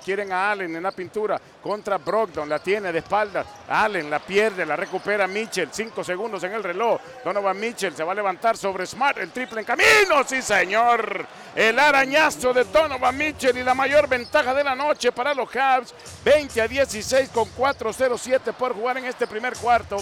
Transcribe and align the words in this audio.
quieren 0.00 0.32
a 0.32 0.50
Allen 0.50 0.74
en 0.74 0.82
la 0.82 0.92
pintura 0.92 1.40
contra 1.62 1.98
Brogdon. 1.98 2.48
La 2.48 2.58
tiene 2.58 2.92
de 2.92 2.98
espaldas. 2.98 3.46
Allen 3.68 4.10
la 4.10 4.18
pierde, 4.18 4.66
la 4.66 4.76
recupera 4.76 5.26
Mitchell. 5.26 5.68
Cinco 5.70 6.02
segundos 6.02 6.42
en 6.42 6.52
el 6.52 6.64
reloj. 6.64 7.00
Donovan 7.24 7.58
Mitchell 7.60 7.94
se 7.94 8.02
va 8.02 8.12
a 8.12 8.14
levantar 8.14 8.56
sobre 8.56 8.86
Smart. 8.86 9.18
El 9.18 9.30
triple 9.30 9.60
en 9.60 9.66
camino. 9.66 10.24
Sí, 10.26 10.42
señor. 10.42 11.26
El 11.54 11.78
arañazo 11.78 12.52
de 12.52 12.64
Donovan 12.64 13.16
Mitchell 13.16 13.56
y 13.56 13.62
la 13.62 13.74
mayor 13.74 14.08
ventaja 14.08 14.54
de 14.54 14.64
la 14.64 14.74
noche 14.74 15.12
para 15.12 15.34
los 15.34 15.50
Cavs. 15.50 15.94
20 16.24 16.60
a 16.60 16.68
16 16.68 17.28
con 17.30 17.48
4-0-7 17.56 18.52
por 18.54 18.74
jugar 18.74 18.98
en 18.98 19.06
este 19.06 19.26
primer 19.26 19.54
cuarto. 19.56 19.98